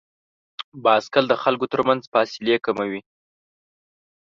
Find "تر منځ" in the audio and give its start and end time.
1.73-2.01